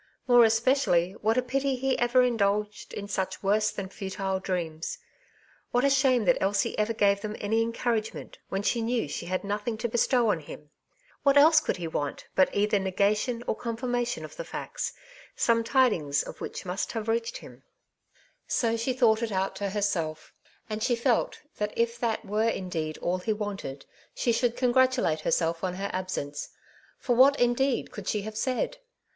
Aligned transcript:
more 0.27 0.39
especially^ 0.43 1.13
what 1.13 1.13
2o8" 1.13 1.13
Two 1.13 1.13
Sides 1.13 1.13
to 1.13 1.17
every 1.17 1.17
Question,^* 1.19 1.37
a 1.37 1.47
pity 1.47 1.75
he 1.75 1.99
ever 1.99 2.21
indulged 2.23 2.93
in 2.93 3.07
such 3.07 3.43
worse 3.43 3.71
tlian 3.71 3.93
fatile 3.93 4.39
dreams 4.39 4.97
I 4.99 5.05
What 5.69 5.83
a 5.85 5.91
shame 5.91 6.25
that 6.25 6.39
Elsie 6.41 6.75
ever 6.79 6.93
gave 6.93 7.21
them 7.21 7.35
any 7.39 7.63
encouragement^ 7.63 8.37
when 8.49 8.63
she 8.63 8.81
knew 8.81 9.07
she 9.07 9.27
had 9.27 9.43
nothing 9.43 9.77
to 9.77 9.87
bestow 9.87 10.31
on 10.31 10.39
him 10.39 10.71
1 11.21 11.21
What 11.21 11.37
else 11.37 11.59
could 11.59 11.77
he 11.77 11.87
want 11.87 12.25
bat 12.35 12.49
either 12.51 12.79
negation 12.79 13.43
or 13.45 13.55
confirmation 13.55 14.25
of 14.25 14.37
the 14.37 14.43
facts^ 14.43 14.93
some 15.35 15.63
tidings 15.63 16.23
of 16.23 16.41
which 16.41 16.65
must 16.65 16.93
have 16.93 17.07
reached 17.07 17.37
him 17.37 17.61
f 17.61 17.61
^' 18.49 18.51
So 18.51 18.75
she 18.77 18.93
thought 18.93 19.21
it 19.21 19.31
out 19.31 19.55
to 19.57 19.69
herself; 19.69 20.33
and 20.67 20.81
she 20.81 20.95
felt 20.95 21.41
that 21.57 21.73
if 21.77 21.99
that 21.99 22.25
were 22.25 22.49
indeed 22.49 22.97
all 23.03 23.19
he 23.19 23.35
wanted^ 23.35 23.83
she 24.15 24.31
should 24.31 24.57
congratulate 24.57 25.19
herself 25.19 25.63
on 25.63 25.75
her 25.75 25.91
absence; 25.93 26.49
for 26.97 27.15
what 27.15 27.39
in 27.39 27.53
deed 27.53 27.91
could 27.91 28.07
she 28.07 28.23
have 28.23 28.35
said? 28.35 28.79